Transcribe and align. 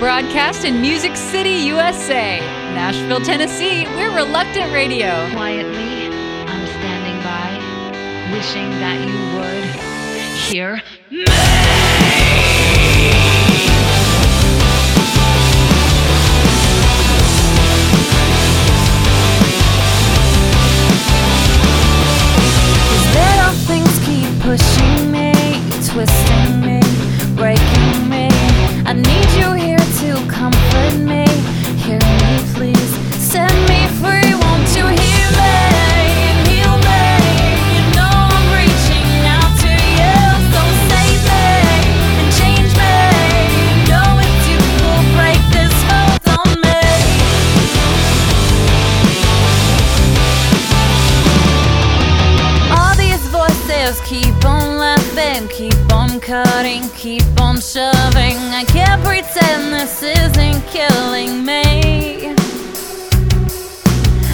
broadcast 0.00 0.64
in 0.64 0.80
Music 0.80 1.14
City, 1.14 1.50
USA. 1.50 2.40
Nashville, 2.72 3.20
Tennessee, 3.20 3.84
we're 3.88 4.10
Reluctant 4.16 4.72
Radio. 4.72 5.28
Quietly, 5.32 6.06
I'm 6.46 6.66
standing 6.66 7.22
by, 7.22 8.32
wishing 8.32 8.70
that 8.80 8.98
you 9.06 9.18
would 9.36 9.64
hear 10.48 10.80
me. 11.10 11.26
Little 23.12 23.54
things 23.66 23.98
keep 24.06 24.30
pushing 24.40 25.12
me, 25.12 25.34
twisting 25.92 26.60
me. 26.62 26.79
comfort 30.70 30.98
me. 31.00 31.24
Hear 31.82 31.98
me, 31.98 32.54
please. 32.54 32.90
Send 33.16 33.69
I'm 56.12 56.18
cutting, 56.18 56.82
keep 56.96 57.22
on 57.40 57.60
shoving. 57.60 58.36
I 58.50 58.64
can't 58.66 59.00
pretend 59.04 59.72
this 59.72 60.02
isn't 60.02 60.66
killing 60.66 61.44
me. 61.44 62.34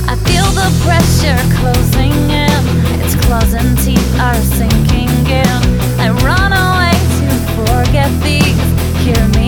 I 0.08 0.16
feel 0.24 0.48
the 0.56 0.72
pressure 0.86 1.36
closing 1.60 2.16
in, 2.30 2.64
its 3.04 3.14
claws 3.26 3.52
and 3.52 3.76
teeth 3.84 4.18
are 4.18 4.40
sinking 4.56 5.10
in. 5.28 5.60
I 6.00 6.08
run 6.24 6.52
away 6.54 6.96
to 7.20 7.28
forget 7.52 8.10
these. 8.22 8.56
Hear 9.04 9.28
me. 9.38 9.45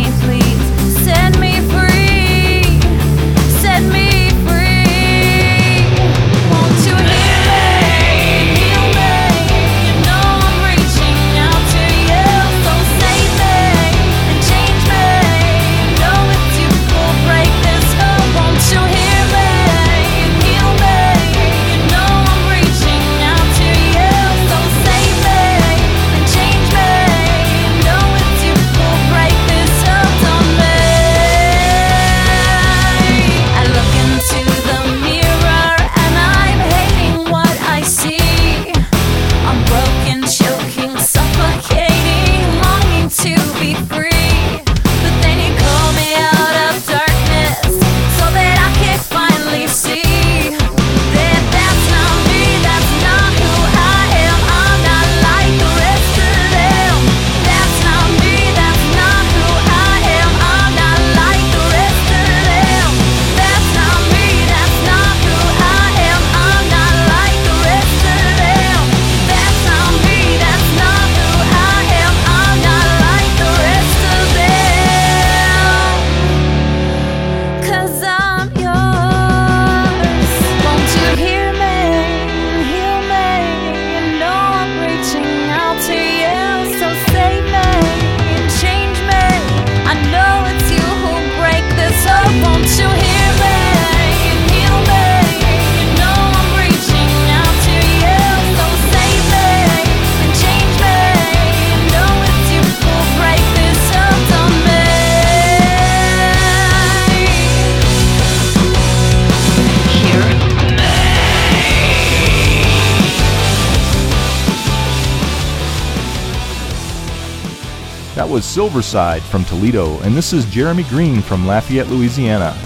was 118.39 118.47
Silverside 118.47 119.21
from 119.21 119.45
Toledo, 119.45 119.99
and 120.03 120.15
this 120.15 120.33
is 120.33 120.45
Jeremy 120.45 120.85
Green 120.85 121.21
from 121.21 121.45
Lafayette, 121.45 121.89
Louisiana. 121.89 122.57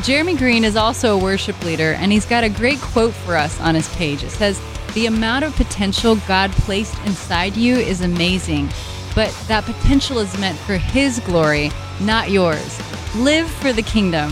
Jeremy 0.00 0.36
Green 0.36 0.62
is 0.62 0.76
also 0.76 1.18
a 1.18 1.20
worship 1.20 1.60
leader, 1.64 1.94
and 1.94 2.12
he's 2.12 2.24
got 2.24 2.44
a 2.44 2.48
great 2.48 2.80
quote 2.80 3.12
for 3.12 3.34
us 3.34 3.60
on 3.60 3.74
his 3.74 3.88
page. 3.96 4.22
It 4.22 4.30
says, 4.30 4.62
The 4.94 5.06
amount 5.06 5.44
of 5.44 5.56
potential 5.56 6.14
God 6.28 6.52
placed 6.52 6.96
inside 7.04 7.56
you 7.56 7.74
is 7.74 8.02
amazing, 8.02 8.68
but 9.12 9.36
that 9.48 9.64
potential 9.64 10.20
is 10.20 10.38
meant 10.38 10.56
for 10.56 10.76
His 10.76 11.18
glory, 11.18 11.72
not 12.00 12.30
yours. 12.30 12.80
Live 13.16 13.50
for 13.50 13.72
the 13.72 13.82
kingdom. 13.82 14.30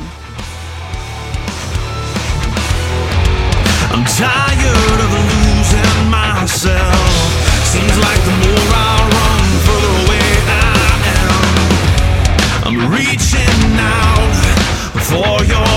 I'm 3.90 4.04
tired 4.06 5.00
of 5.02 5.10
losing 5.34 6.10
myself. 6.10 7.50
Seems 7.66 7.98
like 7.98 8.22
the 8.22 8.36
more 8.46 8.70
I 8.70 9.10
run, 9.14 9.19
reaching 12.88 13.78
out 13.78 14.34
for 15.08 15.44
your 15.44 15.69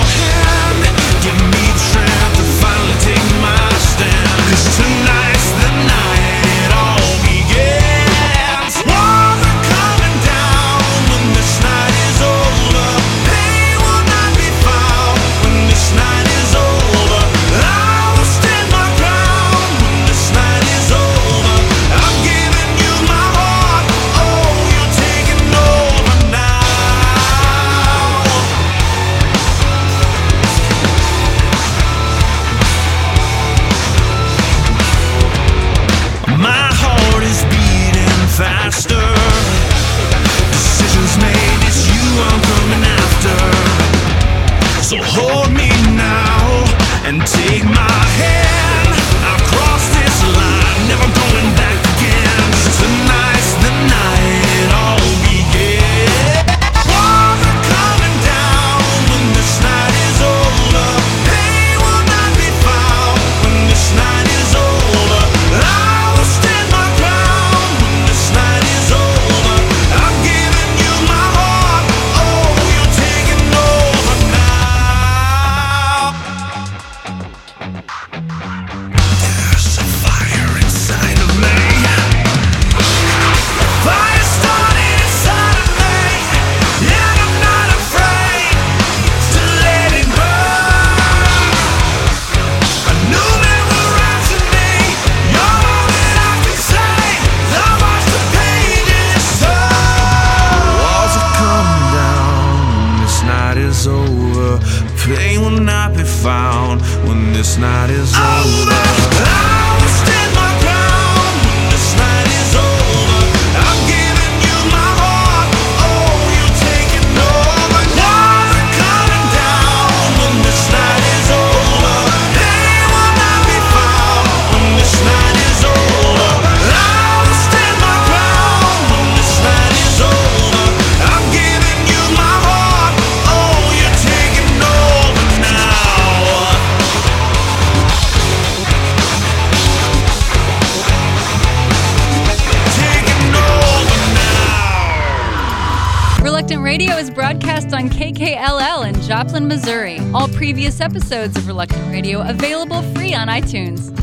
previous 150.36 150.82
episodes 150.82 151.38
of 151.38 151.48
Reluctant 151.48 151.92
Radio 151.92 152.22
available 152.22 152.82
free 152.94 153.14
on 153.14 153.28
iTunes. 153.28 154.03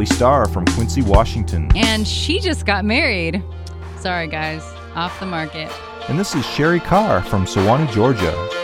Holly 0.00 0.16
Starr 0.16 0.48
from 0.48 0.64
Quincy, 0.64 1.02
Washington. 1.02 1.70
And 1.76 2.08
she 2.08 2.40
just 2.40 2.64
got 2.64 2.86
married. 2.86 3.44
Sorry, 3.98 4.28
guys, 4.28 4.62
off 4.94 5.20
the 5.20 5.26
market. 5.26 5.70
And 6.08 6.18
this 6.18 6.34
is 6.34 6.42
Sherry 6.46 6.80
Carr 6.80 7.20
from 7.20 7.44
Suwanee, 7.44 7.92
Georgia. 7.92 8.59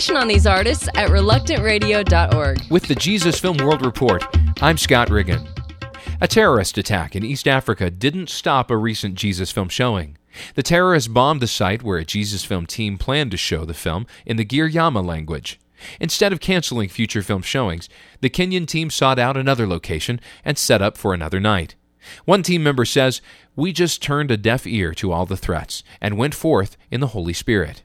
Information 0.00 0.22
on 0.22 0.28
these 0.28 0.46
artists 0.46 0.88
at 0.96 1.10
reluctantradio.org. 1.10 2.70
With 2.70 2.84
the 2.84 2.94
Jesus 2.94 3.38
Film 3.38 3.58
World 3.58 3.84
Report, 3.84 4.24
I'm 4.62 4.78
Scott 4.78 5.10
Riggin. 5.10 5.46
A 6.22 6.26
terrorist 6.26 6.78
attack 6.78 7.14
in 7.14 7.22
East 7.22 7.46
Africa 7.46 7.90
didn't 7.90 8.30
stop 8.30 8.70
a 8.70 8.78
recent 8.78 9.16
Jesus 9.16 9.52
film 9.52 9.68
showing. 9.68 10.16
The 10.54 10.62
terrorists 10.62 11.06
bombed 11.06 11.42
the 11.42 11.46
site 11.46 11.82
where 11.82 11.98
a 11.98 12.06
Jesus 12.06 12.46
film 12.46 12.64
team 12.64 12.96
planned 12.96 13.30
to 13.32 13.36
show 13.36 13.66
the 13.66 13.74
film 13.74 14.06
in 14.24 14.38
the 14.38 14.44
Giryama 14.46 15.04
language. 15.04 15.60
Instead 16.00 16.32
of 16.32 16.40
canceling 16.40 16.88
future 16.88 17.20
film 17.20 17.42
showings, 17.42 17.90
the 18.22 18.30
Kenyan 18.30 18.66
team 18.66 18.88
sought 18.88 19.18
out 19.18 19.36
another 19.36 19.66
location 19.66 20.18
and 20.46 20.56
set 20.56 20.80
up 20.80 20.96
for 20.96 21.12
another 21.12 21.40
night. 21.40 21.74
One 22.24 22.42
team 22.42 22.62
member 22.62 22.86
says, 22.86 23.20
We 23.54 23.70
just 23.74 24.02
turned 24.02 24.30
a 24.30 24.38
deaf 24.38 24.66
ear 24.66 24.94
to 24.94 25.12
all 25.12 25.26
the 25.26 25.36
threats 25.36 25.82
and 26.00 26.16
went 26.16 26.34
forth 26.34 26.78
in 26.90 27.00
the 27.00 27.08
Holy 27.08 27.34
Spirit. 27.34 27.82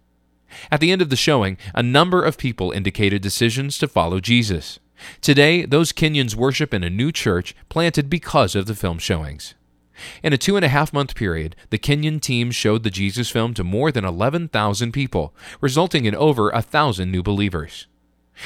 At 0.72 0.80
the 0.80 0.92
end 0.92 1.02
of 1.02 1.10
the 1.10 1.16
showing, 1.16 1.58
a 1.74 1.84
number 1.84 2.24
of 2.24 2.38
people 2.38 2.72
indicated 2.72 3.22
decisions 3.22 3.78
to 3.80 3.88
follow 3.88 4.20
Jesus. 4.20 4.80
Today, 5.22 5.66
those 5.66 5.92
Kenyans 5.92 6.36
worship 6.36 6.74
in 6.74 6.84
a 6.84 6.90
new 6.90 7.12
church 7.12 7.56
planted 7.70 8.10
because 8.10 8.56
of 8.56 8.66
the 8.66 8.76
film 8.76 8.98
showings. 8.98 9.54
In 10.24 10.34
a 10.34 10.38
two 10.38 10.56
and 10.56 10.66
a 10.66 10.70
half 10.70 10.94
month 10.94 11.16
period, 11.16 11.56
the 11.70 11.78
Kenyan 11.78 12.22
team 12.22 12.52
showed 12.52 12.84
the 12.84 12.90
Jesus 12.90 13.30
film 13.30 13.54
to 13.54 13.64
more 13.64 13.92
than 13.92 14.04
11,000 14.04 14.92
people, 14.92 15.34
resulting 15.62 16.06
in 16.06 16.16
over 16.16 16.50
a 16.50 16.62
thousand 16.62 17.12
new 17.12 17.24
believers. 17.24 17.88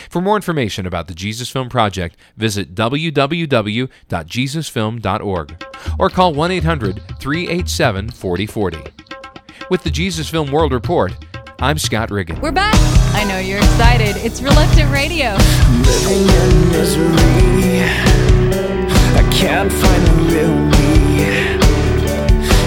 For 0.09 0.21
more 0.21 0.35
information 0.35 0.85
about 0.85 1.07
the 1.07 1.15
Jesus 1.15 1.49
Film 1.49 1.67
Project, 1.67 2.15
visit 2.37 2.75
www.jesusfilm.org 2.75 5.65
or 5.97 6.09
call 6.09 6.33
1 6.33 6.51
800 6.51 7.01
387 7.19 8.09
4040. 8.11 8.77
With 9.71 9.83
the 9.83 9.89
Jesus 9.89 10.29
Film 10.29 10.51
World 10.51 10.73
Report, 10.73 11.13
I'm 11.61 11.77
Scott 11.77 12.09
Riggin. 12.09 12.39
We're 12.39 12.53
back. 12.53 12.73
I 13.13 13.25
know 13.25 13.37
you're 13.37 13.57
excited. 13.57 14.15
It's 14.23 14.41
Reluctant 14.41 14.89
Radio. 14.93 15.35
Living 15.83 16.21
in 16.21 16.69
misery. 16.71 17.83
I 19.19 19.29
can't 19.29 19.69
find 19.69 20.07
the 20.07 20.13
real 20.31 20.55
me. 20.55 21.19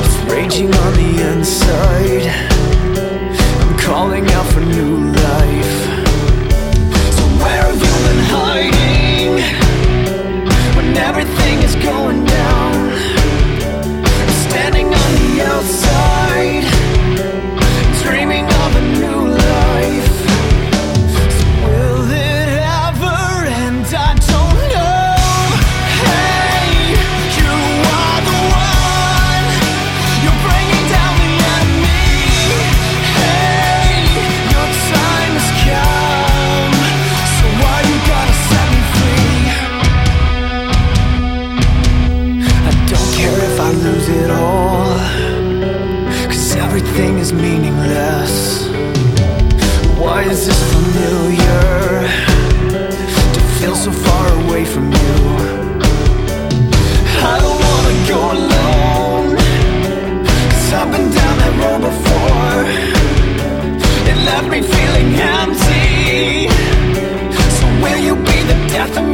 It's 0.04 0.16
raging 0.30 0.74
on 0.74 0.92
the 0.92 1.32
inside. 1.32 2.28
I'm 3.62 3.78
calling 3.78 4.28
out 4.32 4.44
for 4.52 4.60
new 4.60 5.10
life. 5.10 5.74
So 7.16 7.24
where 7.40 7.64
have 7.64 7.80
you 7.80 7.96
been 8.04 8.22
hiding 8.28 9.32
when 10.76 10.94
everything 10.98 11.62
is 11.62 11.74
going 11.76 12.21
be 68.72 69.11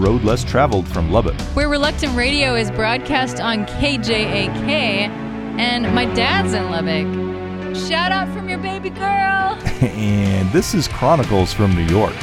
Road 0.00 0.22
Less 0.22 0.44
Traveled 0.44 0.86
from 0.88 1.10
Lubbock. 1.10 1.40
Where 1.54 1.68
Reluctant 1.68 2.16
Radio 2.16 2.54
is 2.54 2.70
broadcast 2.70 3.40
on 3.40 3.66
KJAK, 3.66 4.68
and 5.58 5.94
my 5.94 6.04
dad's 6.14 6.52
in 6.54 6.70
Lubbock. 6.70 7.76
Shout 7.88 8.12
out 8.12 8.28
from 8.34 8.48
your 8.48 8.58
baby 8.58 8.90
girl. 8.90 9.02
and 9.80 10.50
this 10.52 10.74
is 10.74 10.88
Chronicles 10.88 11.52
from 11.52 11.74
New 11.74 11.86
York. 11.86 12.14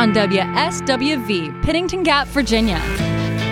on 0.00 0.14
WSWV, 0.14 1.62
Pennington 1.62 2.02
Gap, 2.02 2.26
Virginia. 2.28 2.78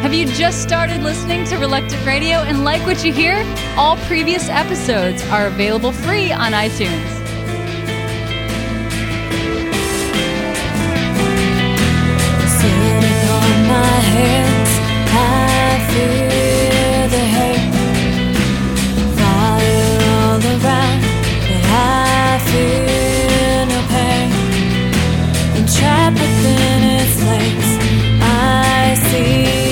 Have 0.00 0.14
you 0.14 0.24
just 0.24 0.62
started 0.62 1.02
listening 1.02 1.44
to 1.44 1.58
Reluctant 1.58 2.06
Radio 2.06 2.38
and 2.38 2.64
like 2.64 2.80
what 2.87 3.04
you 3.04 3.12
hear? 3.12 3.44
All 3.76 3.98
previous 4.06 4.48
episodes 4.48 5.22
are 5.24 5.46
available 5.48 5.92
free 5.92 6.32
on 6.32 6.52
iTunes. 6.52 7.18
Hurt. 14.11 14.64
Follow 19.18 20.38
the 20.38 20.54
ride 20.64 21.02
that 21.44 21.64
I 21.68 22.08
place 27.28 27.78
I 28.22 28.94
see. 29.10 29.67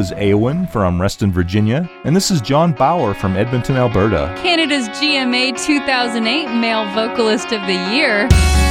is 0.00 0.12
Awen 0.12 0.66
from 0.66 0.98
Reston, 0.98 1.30
Virginia, 1.30 1.88
and 2.04 2.16
this 2.16 2.30
is 2.30 2.40
Jon 2.40 2.72
Bauer 2.72 3.12
from 3.12 3.36
Edmonton, 3.36 3.76
Alberta. 3.76 4.34
Canada's 4.38 4.88
GMA 4.88 5.62
2008 5.62 6.46
Male 6.58 6.86
Vocalist 6.94 7.52
of 7.52 7.60
the 7.66 7.94
Year. 7.94 8.69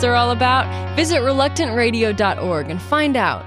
Artists 0.00 0.04
are 0.04 0.14
all 0.14 0.30
about? 0.30 0.96
Visit 0.96 1.20
reluctantradio.org 1.20 2.70
and 2.70 2.80
find 2.80 3.16
out. 3.16 3.44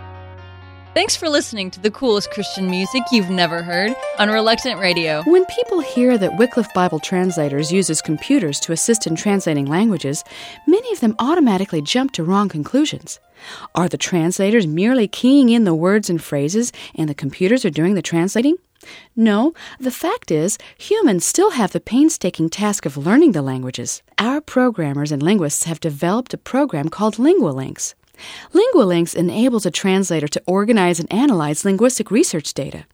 Thanks 0.93 1.15
for 1.15 1.27
listening 1.27 1.71
to 1.71 1.79
the 1.79 1.89
coolest 1.89 2.29
Christian 2.29 2.69
music 2.69 3.01
you've 3.11 3.31
never 3.31 3.63
heard 3.63 3.95
on 4.19 4.29
Reluctant 4.29 4.79
Radio. 4.79 5.23
When 5.23 5.45
people 5.45 5.79
hear 5.79 6.19
that 6.19 6.37
Wycliffe 6.37 6.71
Bible 6.75 6.99
Translators 6.99 7.71
uses 7.71 8.03
computers 8.03 8.59
to 8.59 8.71
assist 8.71 9.07
in 9.07 9.15
translating 9.15 9.65
languages, 9.65 10.23
many 10.67 10.93
of 10.93 10.99
them 10.99 11.15
automatically 11.17 11.81
jump 11.81 12.11
to 12.11 12.23
wrong 12.23 12.49
conclusions. 12.49 13.19
Are 13.73 13.89
the 13.89 13.97
translators 13.97 14.67
merely 14.67 15.07
keying 15.07 15.49
in 15.49 15.63
the 15.63 15.73
words 15.73 16.11
and 16.11 16.21
phrases 16.21 16.71
and 16.93 17.09
the 17.09 17.15
computers 17.15 17.65
are 17.65 17.71
doing 17.71 17.95
the 17.95 18.03
translating? 18.03 18.57
No, 19.15 19.53
the 19.79 19.91
fact 19.91 20.31
is, 20.31 20.57
humans 20.77 21.25
still 21.25 21.51
have 21.51 21.71
the 21.71 21.79
painstaking 21.79 22.49
task 22.49 22.85
of 22.85 22.97
learning 22.97 23.31
the 23.33 23.41
languages. 23.41 24.01
Our 24.17 24.41
programmers 24.41 25.11
and 25.11 25.21
linguists 25.21 25.63
have 25.63 25.79
developed 25.79 26.33
a 26.33 26.37
program 26.37 26.89
called 26.89 27.15
LinguaLinks. 27.15 27.93
LinguaLinks 28.53 29.15
enables 29.15 29.65
a 29.65 29.71
translator 29.71 30.27
to 30.27 30.41
organize 30.45 30.99
and 30.99 31.11
analyze 31.11 31.65
linguistic 31.65 32.11
research 32.11 32.53
data. 32.53 32.85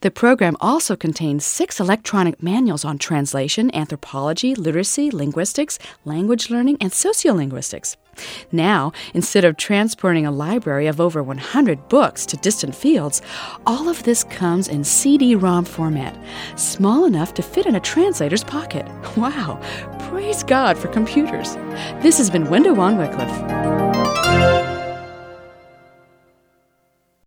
The 0.00 0.10
program 0.10 0.56
also 0.60 0.96
contains 0.96 1.44
six 1.44 1.80
electronic 1.80 2.42
manuals 2.42 2.84
on 2.84 2.98
translation, 2.98 3.74
anthropology, 3.74 4.54
literacy, 4.54 5.10
linguistics, 5.10 5.78
language 6.04 6.50
learning, 6.50 6.78
and 6.80 6.90
sociolinguistics. 6.90 7.96
Now, 8.52 8.92
instead 9.14 9.44
of 9.44 9.56
transporting 9.56 10.26
a 10.26 10.30
library 10.30 10.86
of 10.86 11.00
over 11.00 11.22
100 11.22 11.88
books 11.88 12.26
to 12.26 12.36
distant 12.36 12.74
fields, 12.74 13.22
all 13.66 13.88
of 13.88 14.02
this 14.02 14.24
comes 14.24 14.68
in 14.68 14.84
CD 14.84 15.34
ROM 15.34 15.64
format, 15.64 16.16
small 16.56 17.04
enough 17.04 17.34
to 17.34 17.42
fit 17.42 17.66
in 17.66 17.76
a 17.76 17.80
translator's 17.80 18.44
pocket. 18.44 18.86
Wow! 19.16 19.60
Praise 20.08 20.42
God 20.44 20.78
for 20.78 20.88
computers. 20.88 21.56
This 22.00 22.16
has 22.18 22.30
been 22.30 22.48
Window 22.48 22.78
on 22.80 22.96
Wycliffe. 22.96 24.59